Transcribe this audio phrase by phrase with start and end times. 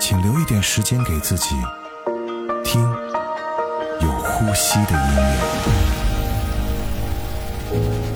[0.00, 1.56] 请留一点时间给自己，
[2.64, 2.80] 听
[4.00, 5.16] 有呼吸的音
[7.72, 8.07] 乐。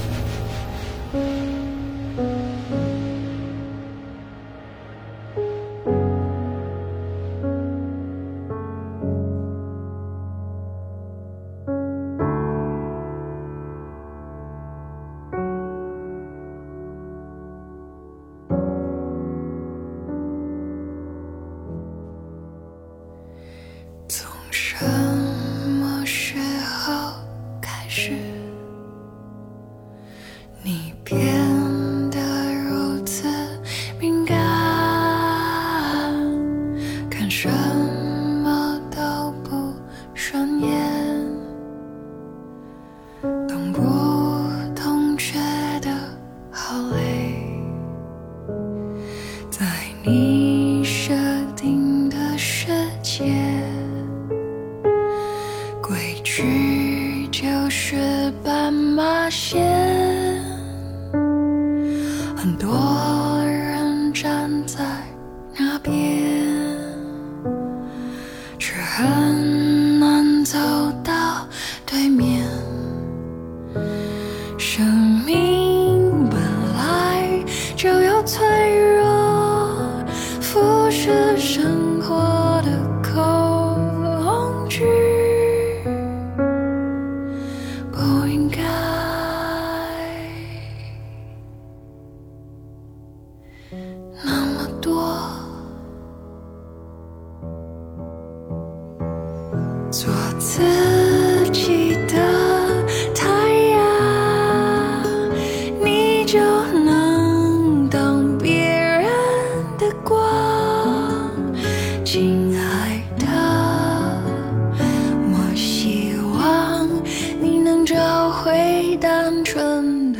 [118.42, 120.11] 回单纯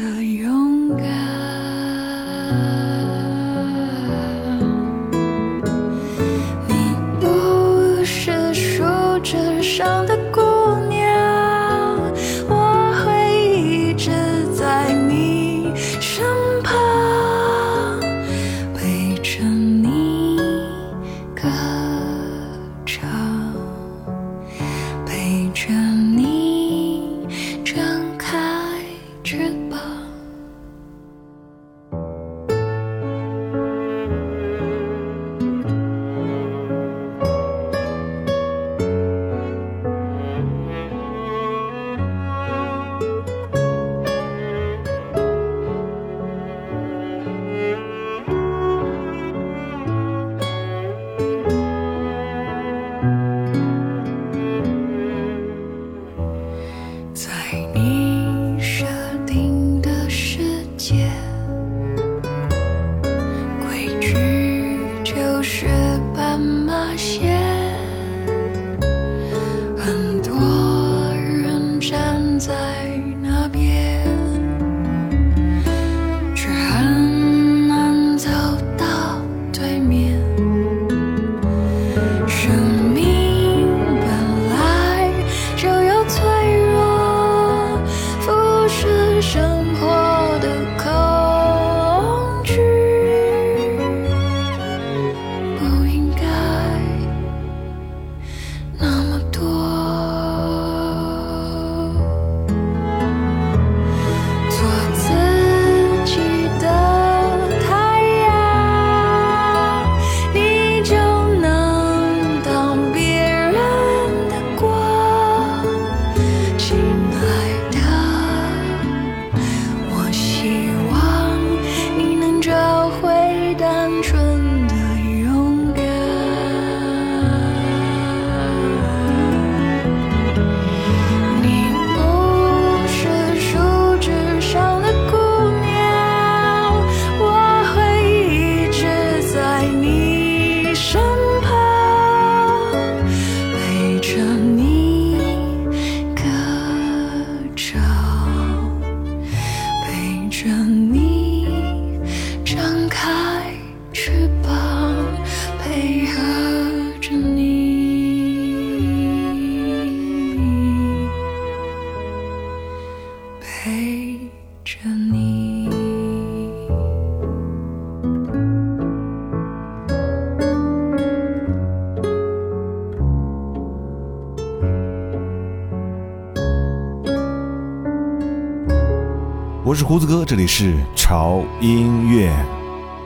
[179.83, 182.33] 胡子哥，这里是潮音乐。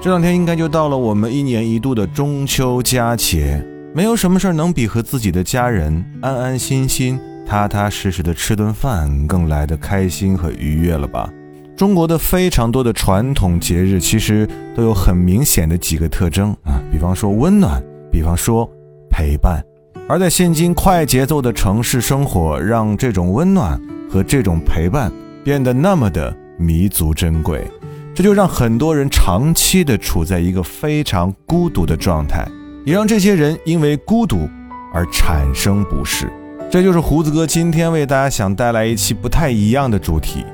[0.00, 3.64] 这两天应该就到了我们一年一度的中秋佳节，
[3.94, 11.28] 没有什么事儿能比和自己的家人安安心心、踏踏实实的吃顿饭更来的开心和愉悦了吧？
[11.76, 17.82] 中国的非常多的传统节日其实都有很明显的几个特征啊，比方说温暖，
[18.12, 18.70] 比方说
[19.10, 19.62] 陪伴。
[20.08, 25.10] 而在现今快节奏的城市生活，让这种温暖和这种陪伴
[25.42, 26.34] 变得那么的。
[26.58, 27.70] 弥足珍贵，
[28.14, 32.46] 这就让很多人长期的处在一个非常孤独的状态，
[32.84, 34.48] 也让这些人因为孤独
[34.94, 36.28] 而产生不适。
[36.70, 40.44] 这就是胡子哥今天为大家想带来一期不太一样的主题，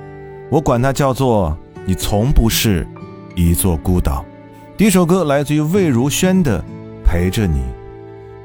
[0.50, 1.56] 我管它叫做
[1.86, 2.86] “你从不是
[3.34, 4.24] 一座孤岛”。
[4.76, 6.58] 第一首歌来自于魏如萱的
[7.04, 7.58] 《陪着你》，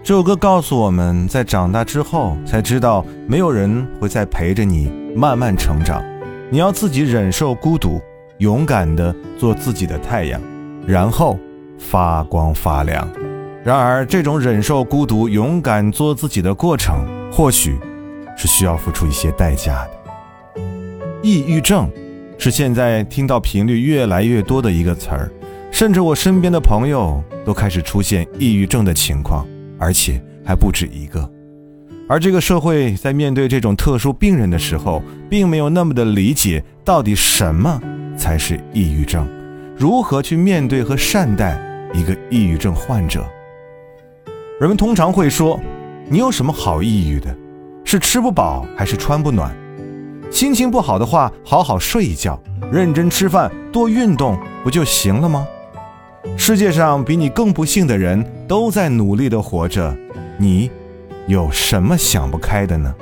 [0.03, 6.03] 这首歌告诉我们在长大之后才知道，没有人会再陪着你慢慢成长。
[6.49, 8.01] 你要自己忍受孤独，
[8.37, 10.41] 勇敢地做自己的太阳，
[10.87, 11.37] 然后
[11.77, 13.05] 发光发亮。
[13.65, 17.77] 然而，这种忍受孤独、勇敢做自己的过程，或许
[18.37, 20.61] 是需要付出一些代价的。
[21.21, 21.91] 抑郁症
[22.37, 25.29] 是现在听到频率越来越多的一个词儿，
[25.69, 29.45] 甚至我身边的朋友都开始出现抑郁症的情况，
[29.77, 31.29] 而且还不止一个。
[32.09, 37.79] 而这个社会在面对这种特殊病人的时候，并没有那么的理解到底什么
[38.17, 39.27] 才是抑郁症，
[39.75, 41.59] 如何去面对和善待
[41.93, 43.25] 一个抑郁症患者。
[44.59, 45.59] 人们通常会说
[46.09, 47.35] ：“你有什么好抑郁的？
[47.83, 49.53] 是吃不饱还是穿不暖？
[50.31, 55.45] 心情不好的话，好好睡一觉，认真吃饭，多运动，不就行了吗？”
[56.37, 59.93] 世界上比你更不幸的人都在努力的活着，
[60.37, 60.71] 你。
[61.27, 62.93] 有什么想不开的呢？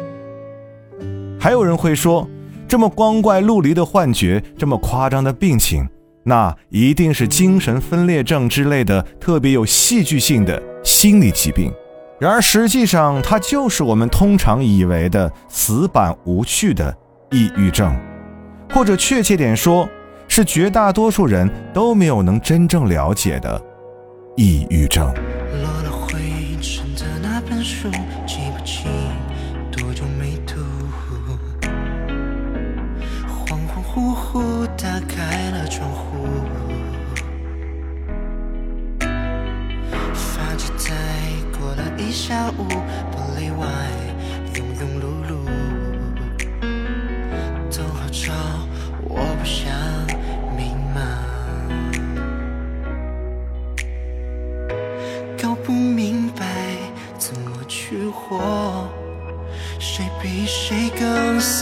[1.40, 2.28] 还有人会说，
[2.68, 5.88] 这么光怪陆离的幻觉，这么夸张的病情，
[6.24, 11.72] 那一定是精神分裂症之类的特别有戏剧性的心理疾病。
[12.20, 16.96] 然而，实际上它就是我们通常以为的死板无趣的
[17.30, 17.96] 抑郁症，
[18.74, 19.88] 或者确切点说，
[20.28, 23.62] 是绝大多数人都没有能真正了解的
[24.36, 25.14] 抑郁症。
[27.48, 27.90] 本书
[28.26, 28.92] 记不清
[29.72, 30.56] 多久没读
[33.30, 36.26] 恍恍惚惚打开了窗户
[40.14, 40.96] 发着呆
[41.58, 42.66] 过了一下午
[43.12, 44.05] 不例外。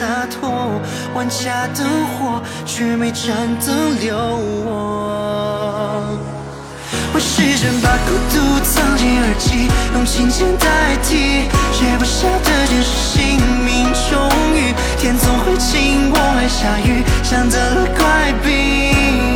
[0.04, 0.82] 洒脱？
[1.16, 3.32] 万家灯火，却没盏
[3.66, 4.18] 灯留
[4.66, 4.70] 我。
[7.14, 10.68] 我试着把孤独藏进耳机，用琴键代
[11.04, 19.33] 替，写不晓得这是姓名终于，天总会晴，我爱下雨，像得了怪病，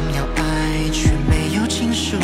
[0.00, 2.16] 想要爱却没有情书。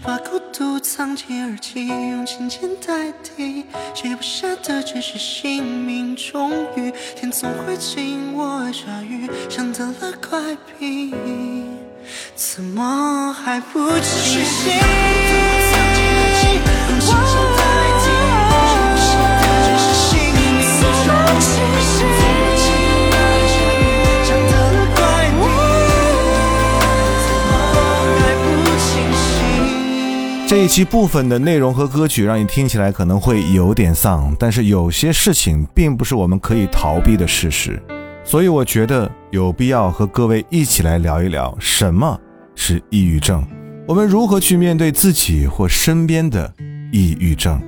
[0.00, 6.16] 把孤独藏进耳机，用琴键代替，写不下的只是姓名。
[6.16, 11.12] 终于，天总会晴，我爱下雨，像得了怪病，
[12.34, 14.72] 怎么还不清醒？
[30.52, 37.82] 这一期部分的内容和歌曲让你听起来可能会有点丧，但是有些事情并不是我们可以逃避的事实，
[38.22, 42.20] 所以我觉得有必要和各位一起来聊一聊什么
[42.54, 43.42] 是抑郁症，
[43.88, 46.52] 我们如何去面对自己或身边的
[46.92, 47.58] 抑郁症。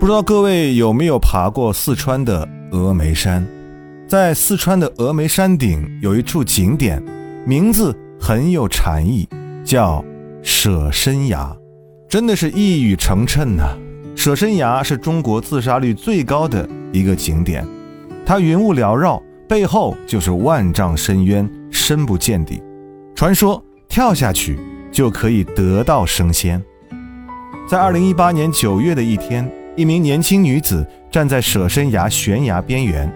[0.00, 3.46] 不知道各位有没有爬过四川的峨眉山？
[4.08, 7.00] 在四川的峨眉山顶有一处景点，
[7.46, 9.28] 名字很有禅意，
[9.62, 10.04] 叫
[10.42, 11.56] 舍身崖。
[12.10, 13.78] 真的是一语成谶呐、
[14.16, 17.64] 舍身崖是中国自杀率最高的一个景点，
[18.26, 22.60] 它云雾缭绕，背后就是万丈深渊，深不见底。
[23.14, 24.58] 传说跳下去
[24.90, 26.60] 就可以得道升仙。
[27.68, 33.08] 在二零一八年九月的一天，一名年轻女子站在舍身崖悬崖边缘，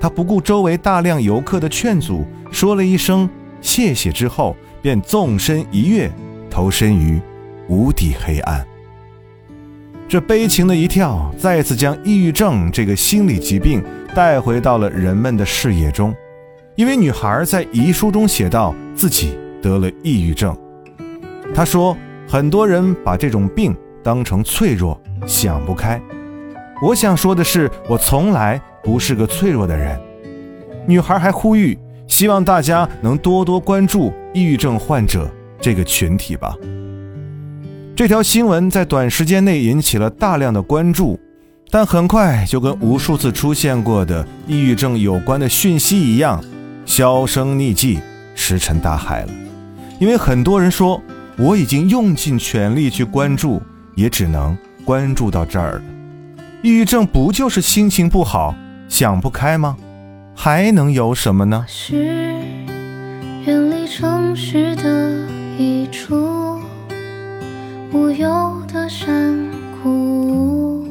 [0.00, 3.28] 她不顾周围大量游客的劝阻，说了一声
[3.60, 6.10] “谢谢”之后，便纵身一跃，
[6.48, 7.20] 投身于
[7.68, 8.66] 无底黑暗。
[10.08, 13.84] 这悲情的一跳，再次将抑郁症这个心理疾病
[14.14, 16.14] 带回到了人们的视野中。
[16.76, 20.56] 因为女孩在遗书中写道自己得了抑郁症。
[21.54, 21.96] 她说，
[22.26, 26.00] 很多人把这种病当成脆弱，想不开。
[26.80, 30.00] 我想说的是，我从来不是个脆弱的人。
[30.86, 35.28] 女孩还呼吁，希望大家能多多关注抑郁症患者
[35.60, 36.56] 这个群体吧。
[37.98, 41.18] 这条新闻在短时间内引起了大量的关注，
[41.68, 46.40] 但很快就跟无数次出现过的抑郁症有关的讯息一样，
[46.86, 47.98] 销声匿迹，
[48.36, 49.32] 石沉大海了。
[49.98, 51.02] 因为很多人说，
[51.36, 53.60] 我已经用尽全力去关注，
[53.96, 55.82] 也只能关注到这儿了。
[56.62, 58.54] 抑郁症不就是心情不好，
[58.88, 59.76] 想不开吗？
[60.36, 61.64] 还能有什么呢？
[61.66, 61.96] 是
[63.44, 65.26] 远离城市的
[65.58, 66.57] 一处
[67.90, 69.34] 无忧的山
[69.82, 70.86] 谷，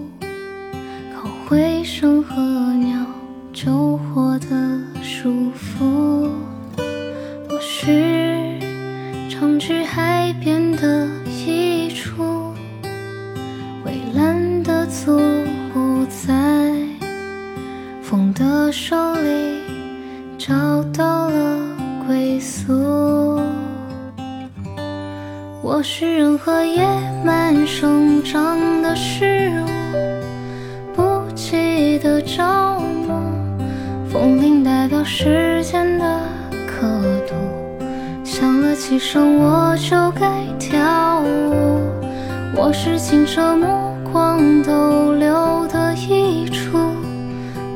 [1.16, 2.42] 靠回声和
[2.74, 3.06] 鸟
[3.54, 4.48] 救活的
[5.04, 6.32] 舒服。
[7.50, 8.58] 我是
[9.30, 12.54] 常去海边的一处
[13.86, 15.18] 蔚蓝的作
[15.76, 16.74] 物，在
[18.02, 18.96] 风的手
[25.90, 26.86] 是任何野
[27.24, 29.66] 蛮生长的事物，
[30.94, 31.02] 不
[31.34, 32.44] 羁的着
[33.08, 33.22] 魔。
[34.12, 36.20] 风铃代表时间的
[36.68, 36.86] 刻
[37.26, 37.34] 度，
[38.26, 40.30] 响了几声我就该
[40.60, 41.80] 跳舞。
[42.54, 46.78] 我是清澈目光逗留的一处。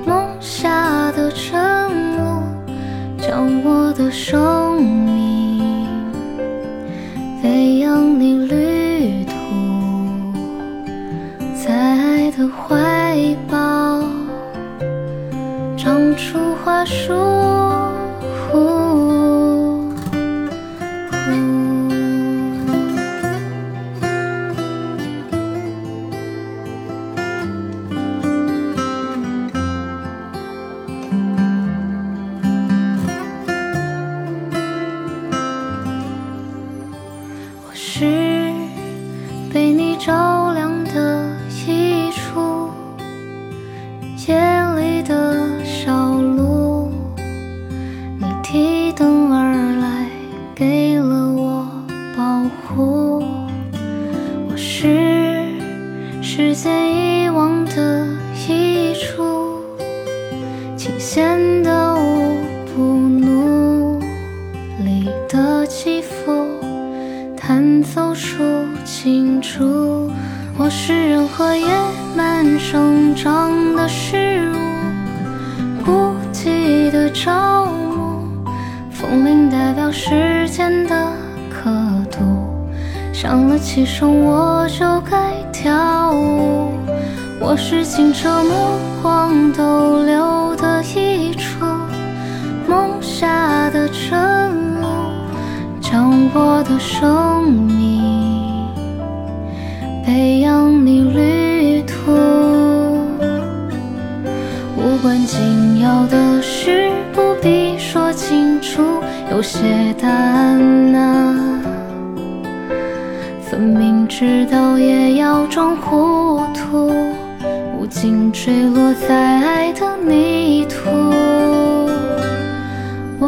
[0.05, 1.89] 梦下的晨
[2.19, 2.43] 雾，
[3.17, 4.37] 将我的手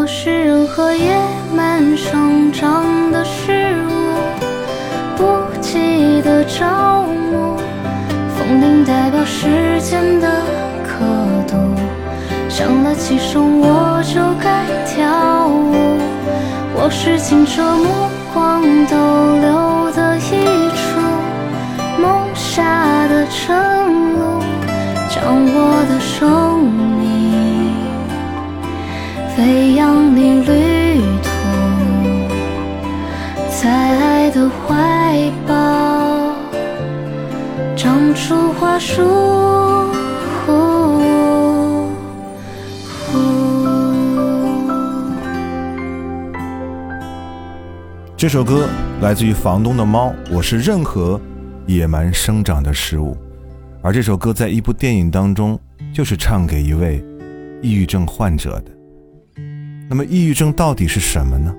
[0.03, 1.15] 我是任何野
[1.55, 4.19] 蛮生长的事物，
[5.15, 5.23] 不
[5.61, 7.55] 羁的朝暮，
[8.35, 10.27] 风铃代表时间的
[10.83, 11.05] 刻
[11.47, 11.55] 度，
[12.49, 15.73] 响了几声我就该跳舞。
[16.75, 18.97] 我是清澈目光逗
[19.39, 20.99] 留的一处，
[22.01, 23.55] 梦下的晨
[24.19, 24.41] 露，
[25.07, 25.82] 将我
[48.33, 48.67] 这首歌
[48.99, 51.21] 来自于房东的猫，我是任何
[51.67, 53.15] 野蛮生长的事物。
[53.79, 55.59] 而这首歌在一部电影当中，
[55.93, 56.99] 就是唱给一位
[57.61, 58.71] 抑郁症患者的。
[59.87, 61.53] 那么，抑郁症到底是什么呢？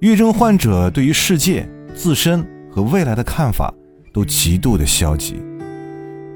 [0.00, 3.74] 抑郁症患者对于世界、自身和未来的看法
[4.12, 5.42] 都极度的消极。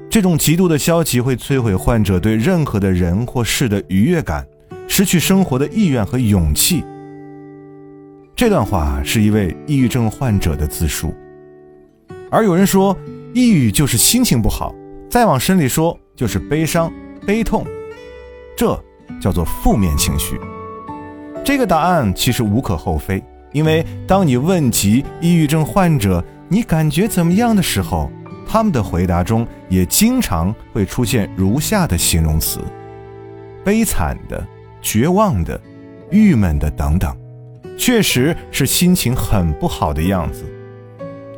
[0.09, 4.45] 这种极度的消极会摧毁患者对任何的人或事的愉悦感，
[4.89, 6.83] 失去生活的意愿和勇气。
[8.41, 11.13] 这段话是一位抑郁症患者的自述。
[12.31, 12.97] 而有人说，
[13.35, 14.73] 抑郁就是心情不好，
[15.11, 16.91] 再往深里说就是悲伤、
[17.23, 17.63] 悲痛，
[18.57, 18.75] 这
[19.21, 20.39] 叫做负面情绪。
[21.45, 23.23] 这个答案其实无可厚非，
[23.53, 28.09] 因为当你问及抑郁症患者你感觉怎么样的时候，
[28.47, 32.59] 他们的回答中也经常会出现如下的形容词：
[33.63, 34.43] 悲惨的、
[34.81, 35.61] 绝望的、
[36.09, 37.15] 郁闷的等等，
[37.81, 40.43] 确实是心情很不好的样子。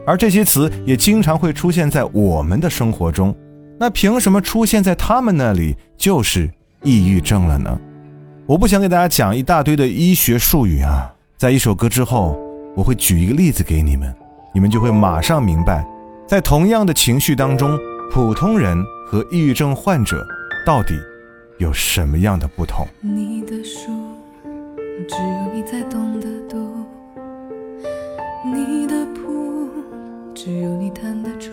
[0.06, 3.34] 而这些词也经常会出现在我们的生活中，
[3.80, 6.52] 那凭什么出现在他们那里就是
[6.82, 7.80] 抑郁症了呢？
[8.46, 12.38] 我不想给大家讲一大堆的医学术语啊，在一首歌之后，
[12.76, 14.14] 我会举一个例子给你们，
[14.54, 15.88] 你们就会马上明白，
[16.28, 17.80] 在同样的情绪当中，
[18.12, 18.78] 普通人
[19.08, 20.22] 和抑郁症患者
[20.66, 20.94] 到底
[21.58, 22.86] 有什么样的不同。
[23.00, 23.90] 你的书，
[25.08, 26.58] 只有你才懂得读；
[28.46, 29.70] 你的谱，
[30.34, 31.52] 只有你弹得出。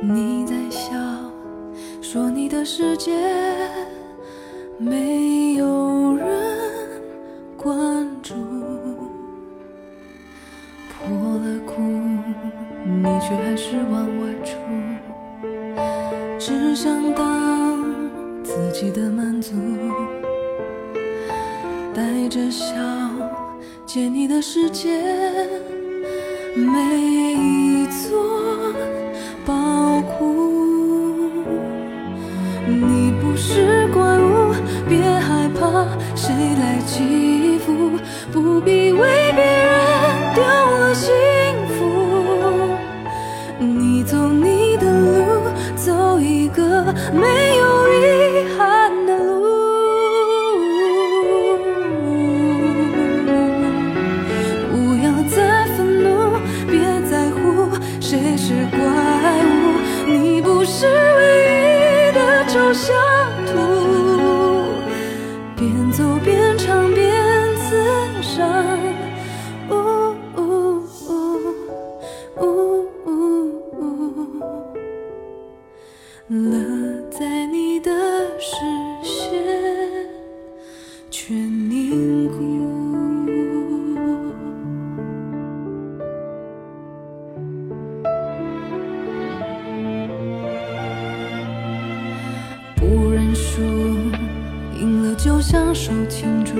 [0.00, 0.92] 你在笑，
[2.02, 3.12] 说你的世界
[4.78, 6.26] 没有人
[7.56, 8.34] 关注。
[10.88, 11.80] 破了裤，
[12.84, 14.56] 你却还是往外出。
[16.38, 17.82] 只想当
[18.42, 19.54] 自己的满足，
[22.04, 22.66] 带着笑
[23.86, 25.00] 见你的世界，
[26.54, 28.74] 每一座
[29.46, 31.30] 宝库。
[32.66, 34.52] 你不是怪物，
[34.86, 37.72] 别害怕，谁来欺负？
[38.30, 41.10] 不必为别人丢了幸
[41.68, 41.74] 福。
[43.58, 45.40] 你走你的路，
[45.74, 47.43] 走一个没
[95.24, 96.52] 就享受庆祝，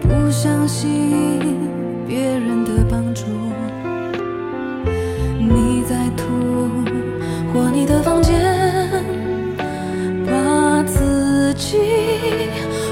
[0.00, 1.40] 不相信
[2.04, 3.22] 别人的帮助。
[5.38, 6.24] 你在吐，
[7.54, 8.42] 或你的房间，
[10.26, 11.78] 把自己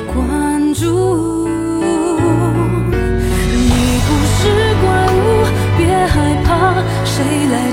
[0.07, 1.49] 关住。
[3.51, 4.43] 你不是
[4.81, 5.19] 怪物，
[5.77, 7.73] 别害怕，谁来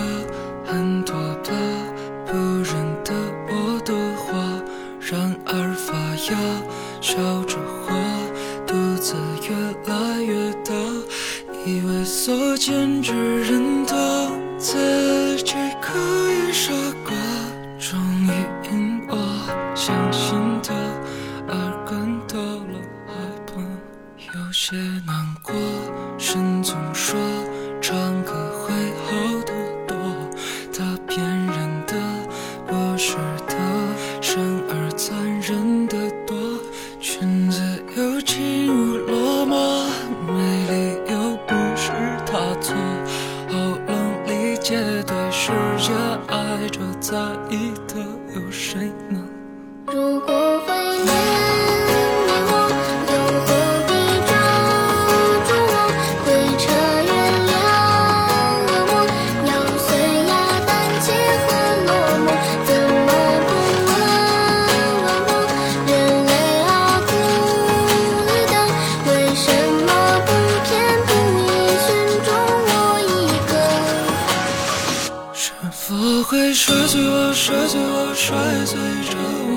[76.71, 78.31] 摔碎我，摔碎我，摔
[78.65, 79.51] 碎着我？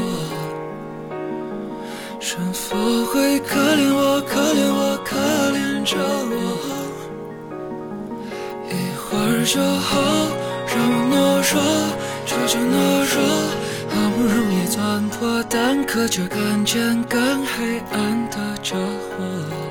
[2.18, 2.74] 是否
[3.07, 5.14] 会可怜我，可怜我，可
[5.53, 5.96] 怜着
[6.29, 6.35] 我？
[8.68, 9.94] 一会儿就好，
[10.66, 11.14] 让我懦
[11.55, 11.55] 弱，
[12.27, 12.74] 追求懦
[13.14, 13.16] 弱，
[13.90, 19.63] 好不容易钻破蛋壳，却看见更黑暗的家伙。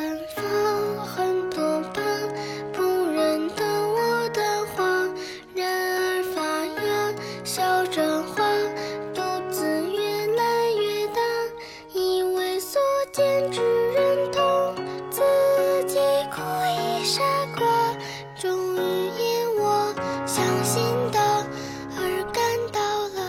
[0.00, 2.00] 南方很多疤，
[2.72, 4.40] 不认得我的
[4.74, 4.82] 话，
[5.54, 6.40] 然而发，
[7.44, 8.42] 笑着花，
[9.12, 11.20] 肚子越来越大，
[11.92, 12.80] 以为所
[13.12, 13.60] 见之
[13.92, 14.74] 人同
[15.10, 15.20] 自
[15.86, 15.98] 己
[16.34, 17.20] 故意傻
[17.54, 17.94] 瓜，
[18.40, 20.82] 终于因我相信
[21.12, 21.20] 的
[21.98, 23.20] 而感到了。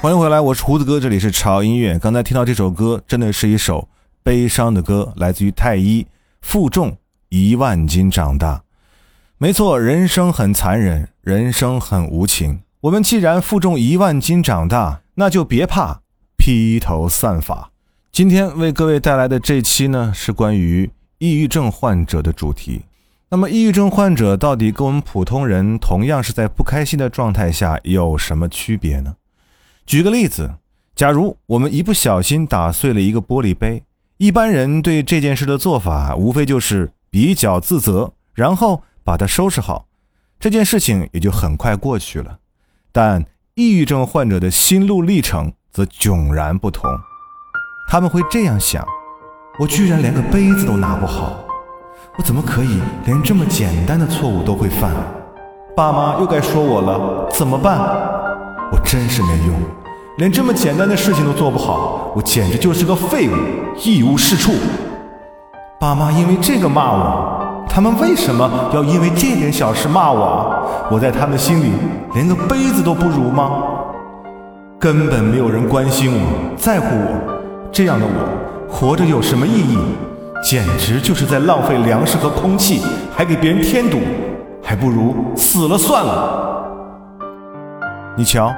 [0.00, 3.86] 欢迎回来，我是胡子哥，这里是潮音乐，刚才听到这首歌真的是一首。
[4.22, 6.06] 悲伤的歌，来自于太一，
[6.40, 6.96] 负重
[7.28, 8.62] 一万斤长大。
[9.38, 12.60] 没错，人生很残忍，人生很无情。
[12.82, 16.02] 我们既然负重一万斤长大，那就别怕
[16.36, 17.70] 披头散发。
[18.10, 22.82] 今天为各位带来的这期呢，是关于抑郁症患者的主题。
[23.30, 29.16] 那么，抑郁症患者到底跟我们普通人同样是在不开心的状态下有什么区别呢？
[29.86, 30.56] 举个例子，
[30.94, 33.82] 假如我们一不小心打碎了一个玻璃杯，
[34.22, 39.86] 一般人对这件事的做法无非就是比较自责，然后把它收拾好，
[40.38, 42.38] 这件事情也就很快过去了。
[42.92, 46.88] 但抑郁症患者的心路历程则迥然不同，
[47.88, 48.86] 他们会这样想：
[49.58, 51.44] 我居然连个杯子都拿不好。
[52.16, 54.92] 我怎么可以连这么简单的错误都会犯？
[55.76, 57.76] 爸妈又该说我了，怎么办？
[58.70, 59.60] 我真是没用，
[60.18, 63.32] 连这么简单的事情都做不好，我简直就是个废物，
[63.82, 64.52] 一无是处。
[65.80, 70.54] 爸妈因为这个骂我，他们为什么要因为这点小事骂我？
[70.90, 71.72] 我在他们心里
[72.14, 73.62] 连个杯子都不如吗？
[74.78, 79.78] 根本没有人关心我，在乎我，这样的我活着有什么意义？
[80.44, 82.82] 简直就是在浪费粮食和空气，
[83.16, 83.98] 还给别人添堵，
[84.62, 86.66] 还不如死了算了。
[88.14, 88.52] 你瞧，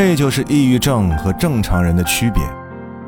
[0.00, 2.40] 这就是抑郁症和正常人的区别。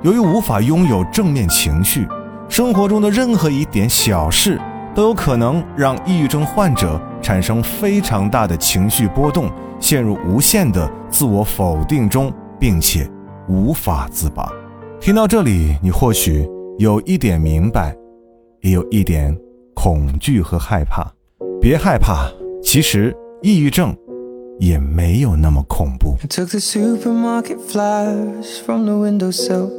[0.02, 2.04] 由于无法拥有正面情绪，
[2.48, 4.60] 生活中的任何一点小事
[4.92, 9.48] 都有可能让抑郁症患者产生非常大的情绪波动，
[9.78, 13.08] 陷入无限的自我否定中，并且
[13.46, 14.50] 无法自拔。
[14.98, 16.44] 听到这里，你或许。
[16.76, 17.94] 有一点明白，
[18.62, 19.36] 也有一点
[19.74, 21.06] 恐惧和害怕。
[21.60, 22.26] 别害怕，
[22.64, 23.94] 其实抑郁症
[24.59, 26.17] 也没有那么恐怖。
[26.21, 29.71] I took the supermarket flyers from the windowsill.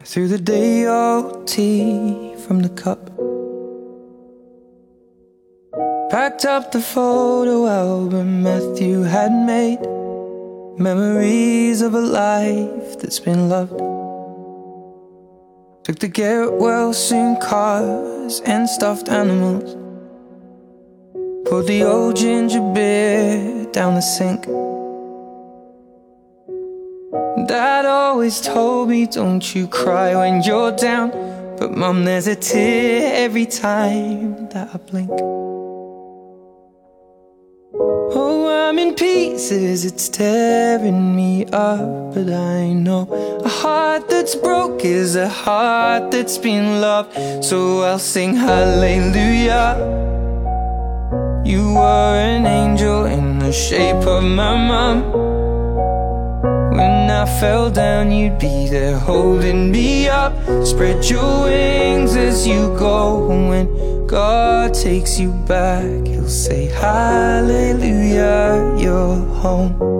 [0.00, 3.10] I threw the day old tea from the cup.
[6.10, 9.80] Packed up the photo album Matthew had made.
[10.78, 13.78] Memories of a life that's been loved.
[15.84, 19.76] Took the get well soon cars and stuffed animals.
[21.49, 24.45] Poured the old ginger beer down the sink.
[27.47, 31.09] Dad always told me, don't you cry when you're down.
[31.57, 35.09] But mum, there's a tear every time that I blink.
[37.73, 42.13] Oh, I'm in pieces, it's tearing me up.
[42.13, 43.07] But I know
[43.43, 47.43] a heart that's broke is a heart that's been loved.
[47.43, 50.18] So I'll sing hallelujah.
[51.49, 55.01] You were an angel in the shape of my mom.
[56.77, 60.31] When I fell down, you'd be there holding me up.
[60.63, 63.31] Spread your wings as you go.
[63.31, 67.41] And when God takes you back, He'll say, Hallelujah,
[68.77, 69.98] you're home.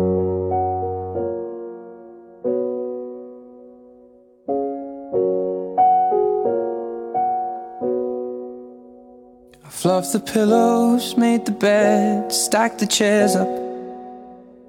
[9.79, 13.47] Fluffed the pillows, made the bed, stacked the chairs up.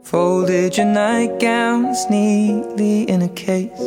[0.04, 3.80] Folded your nightgowns neatly in a case.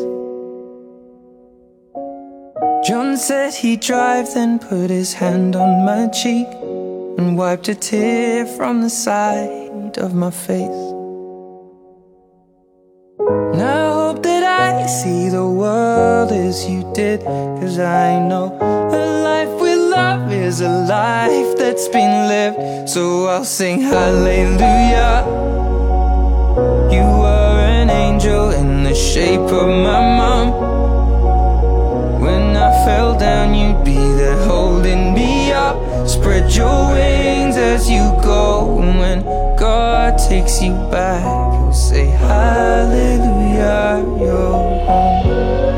[2.86, 6.48] John said he'd drive, then put his hand on my cheek
[7.18, 10.84] and wiped a tear from the side of my face.
[13.54, 18.83] And I hope that I see the world as you did, cause I know
[20.54, 22.88] is a life that's been lived.
[22.88, 25.26] So I'll sing hallelujah.
[26.96, 30.48] You were an angel in the shape of my mom.
[32.22, 35.76] When I fell down, you'd be there holding me up.
[36.08, 38.80] Spread your wings as you go.
[38.80, 39.20] And when
[39.58, 45.73] God takes you back, He'll say, Hallelujah, you're home.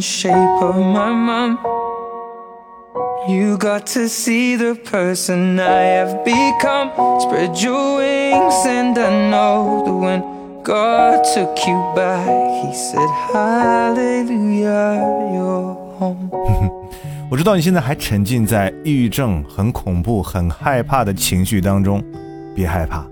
[0.00, 1.58] The shape of my mom.
[3.28, 6.90] You got to see the person I have become.
[7.20, 10.22] Spread your wings, and I know that when
[10.62, 12.26] God took you back,
[12.62, 15.02] He said, Hallelujah,
[15.34, 16.30] you're home.
[17.30, 22.02] 我知道你现在还沉浸在抑郁症很恐怖、很害怕的情绪当中，
[22.54, 23.06] 别害怕。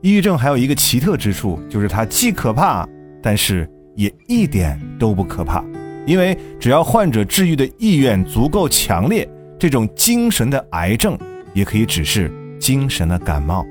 [0.00, 2.88] 抑郁症还有一个奇特之处，就是它既可怕，
[3.22, 5.62] 但是也一点都不可怕。
[6.06, 11.18] 因为只要患者治愈的意愿足够强烈，这种精神的癌症
[11.52, 13.64] 也可以只是精神的感冒。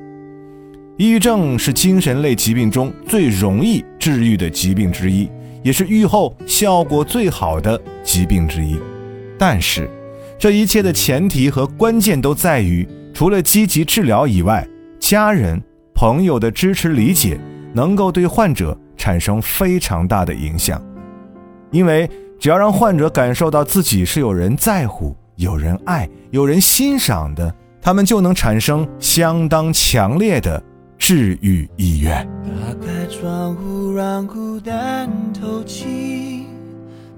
[0.97, 5.29] 抑郁症是精神类疾病中最容易治愈的疾病之一，
[5.63, 8.77] 也是愈后效果最好的疾病之一。
[9.37, 9.89] 但是，
[10.37, 14.67] 这一切的前提和关键都在于，除了积极治疗以外，
[14.99, 15.61] 家人、
[15.95, 17.39] 朋友的支持理解，
[17.73, 20.81] 能够对患者产生非常大的影响。
[21.71, 22.07] 因为
[22.43, 30.61] 只要让患者感受到自己是有人在乎、有人爱、有人欣赏的，他们就能产生相当强烈的
[30.97, 32.27] 治愈意愿。
[32.43, 36.45] 打开窗户，让孤单透气。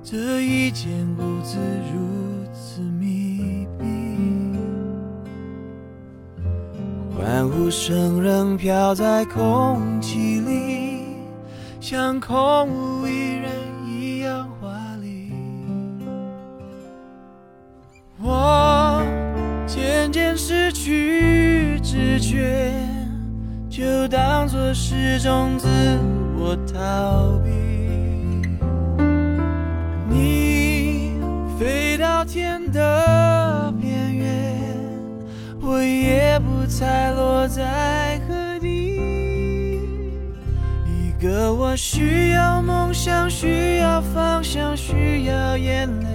[0.03, 1.57] 这一间屋子
[1.91, 4.59] 如此密闭，
[7.17, 10.99] 欢呼声仍飘在空气里，
[11.81, 13.54] 像空无一人
[18.27, 19.03] 我
[19.67, 22.73] 渐渐失去知觉，
[23.69, 25.67] 就当作是种自
[26.35, 27.51] 我逃避。
[30.09, 31.19] 你
[31.59, 34.57] 飞到天的边缘，
[35.61, 38.95] 我也不再落在何地。
[40.87, 46.14] 一个我需要梦想，需要方向，需要眼泪，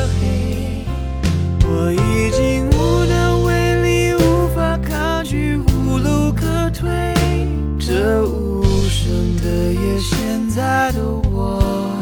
[1.73, 6.89] 我已经无能为力，无法抗拒，无路可退。
[7.79, 11.01] 这无声的夜，现在的
[11.31, 11.95] 我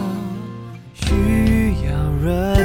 [0.93, 1.91] 需要
[2.23, 2.58] 人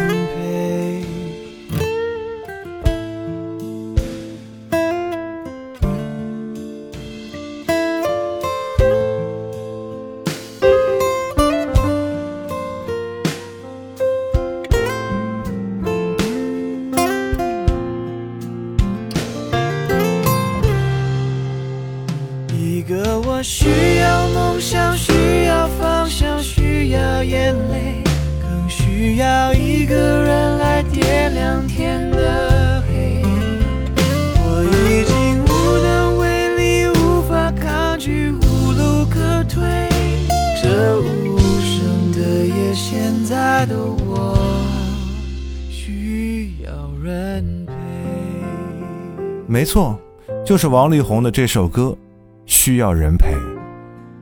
[49.75, 49.99] 错，
[50.47, 51.99] 就是王力宏的这首歌，
[52.47, 53.35] 需要人陪。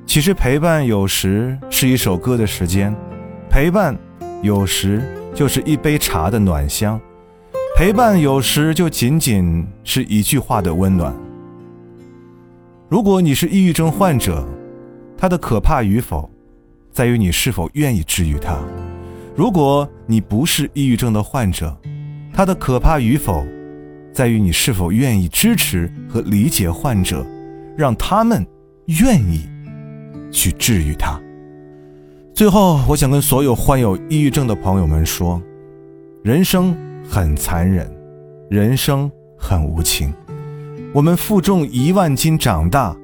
[0.06, 2.96] 其实陪伴有时是一首歌的时间，
[3.50, 3.94] 陪伴
[4.40, 6.98] 有时就是一杯茶的暖香，
[7.76, 11.14] 陪伴有时就仅仅是一句话的温暖。
[12.88, 14.42] 如果你是抑郁症患者，
[15.18, 16.30] 他的可怕与否，
[16.90, 18.56] 在于你是否愿意治愈他。
[19.36, 21.78] 如果你不是抑郁症的患者，
[22.32, 23.44] 他的可怕与否，
[24.12, 27.26] 在于你是否愿意支持和理解患者，
[27.76, 28.46] 让他们
[29.00, 29.48] 愿意
[30.30, 31.18] 去治愈他。
[32.34, 35.40] 最后，我想跟所有患有抑郁症的朋友们说：
[36.22, 36.76] 人生
[37.08, 37.90] 很残忍，
[38.50, 40.12] 人生很无情。
[40.94, 42.94] 我们负重一万斤长大，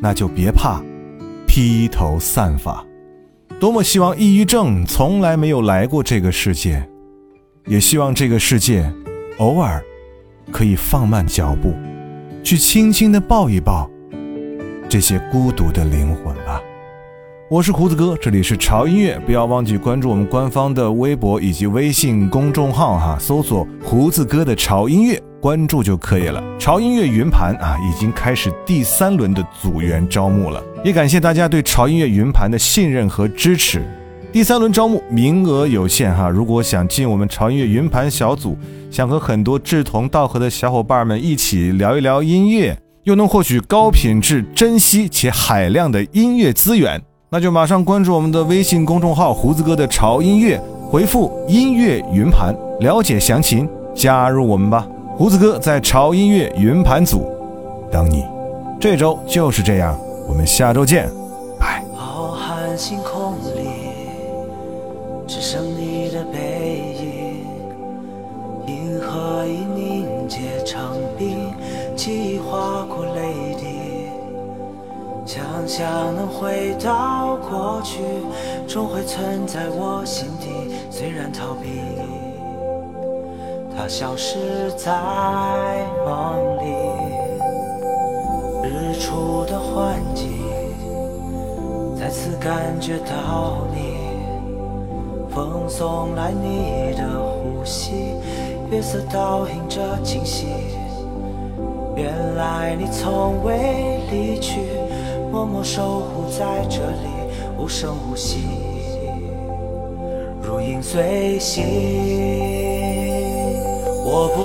[0.00, 0.80] 那就别怕
[1.46, 2.84] 披头散发。
[3.58, 6.86] 多么希望抑郁症从来没有来过这个世界，
[7.66, 8.92] 也希望这个世界
[9.38, 9.82] 偶尔
[10.50, 11.74] 可以放慢脚步，
[12.42, 13.90] 去轻轻地抱一抱
[14.88, 16.60] 这些孤独的灵魂吧。
[17.48, 26.42] 我是胡子哥，这里是潮音乐，不要忘记关注我们官方的微博以及微信公众号哈，搜索“胡子哥的潮音乐”，关注就可以了。
[26.58, 33.84] 潮音乐云盘啊，已经开始第三轮的组员招募了，也感谢大家对潮音乐云盘的信任和支持。
[34.32, 38.54] 第三轮招募名额有限哈，如果想进我们潮音乐云盘小组，
[38.90, 47.00] 想和很多志同道合的小伙伴们一起聊一聊音乐，又能获取高品质、珍惜且海量的音乐资源。
[47.30, 50.60] 那就马上关注我们的微信公众号“胡子哥的潮音乐”，
[50.90, 54.86] 回复“音乐云盘”了解详情，加入我们吧。
[55.16, 57.26] 胡子哥在潮音乐云盘组
[57.90, 58.22] 等你。
[58.78, 59.98] 这周就是这样，
[60.28, 61.08] 我们下周见，
[65.26, 67.46] 只剩你的背影。
[68.66, 71.52] 银河已凝结成冰，
[71.96, 73.66] 记忆划过泪滴。
[75.24, 78.00] 想象能回到过去，
[78.68, 80.74] 终会存在我心底。
[80.90, 81.80] 虽然逃避，
[83.76, 84.92] 它消失在
[86.04, 86.66] 梦里。
[88.62, 90.30] 日出的幻境。
[91.98, 93.85] 再次感觉到你，
[95.36, 98.14] 风送来你的呼吸，
[98.70, 100.46] 月色倒映着惊喜。
[101.94, 104.60] 原来你从未离去，
[105.30, 107.08] 默默守护在这里，
[107.58, 108.46] 无声无息，
[110.40, 111.62] 如影随形。
[114.06, 114.42] 我不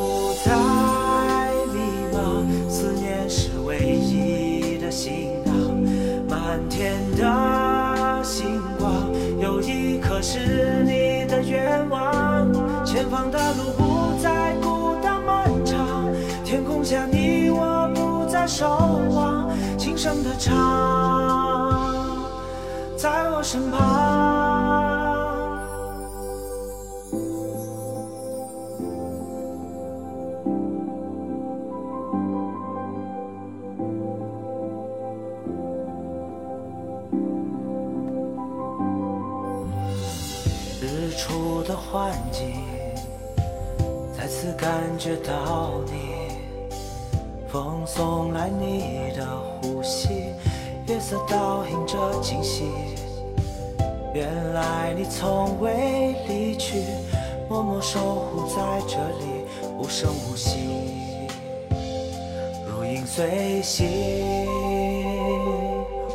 [20.01, 20.57] 声的唱，
[22.97, 23.77] 在我身旁。
[40.81, 42.55] 日出的幻境，
[44.17, 46.10] 再次感觉到你，
[47.51, 49.27] 风送来你的
[49.61, 50.07] 呼吸，
[50.87, 52.63] 月色倒映着惊喜。
[54.13, 56.81] 原来你从未离去，
[57.49, 59.43] 默默守护在这里，
[59.77, 60.59] 无声无息，
[62.65, 63.85] 如影随形。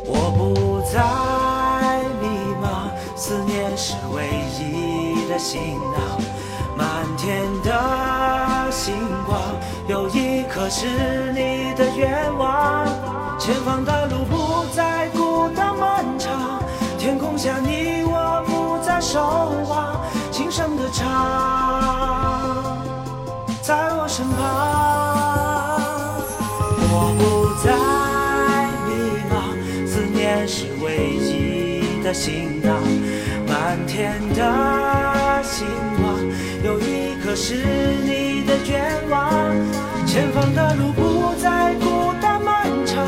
[0.06, 2.26] 我不再迷
[2.64, 5.60] 茫，思念是唯一的行
[5.92, 6.25] 囊。
[10.56, 10.86] 可是
[11.32, 12.86] 你的愿望。
[13.38, 16.62] 前方的路不再孤单漫长，
[16.98, 20.00] 天空下你我不再守望，
[20.32, 21.04] 轻声的唱，
[23.60, 24.38] 在我身旁。
[26.88, 27.70] 我不再
[28.86, 28.90] 迷
[29.30, 29.52] 茫，
[29.86, 32.80] 思念是唯一的行囊。
[33.46, 35.66] 满天的星
[36.00, 36.16] 光，
[36.64, 37.54] 有一颗是
[38.06, 39.45] 你的愿望。
[40.16, 43.06] 前方的路不再孤单漫长，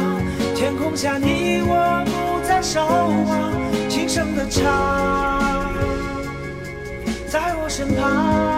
[0.54, 4.62] 天空下你我不再守望，轻声的唱，
[7.26, 8.57] 在我身旁。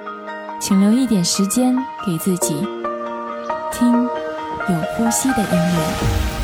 [0.61, 2.53] 请留一点时间给自己，
[3.73, 6.40] 听有呼吸的音乐。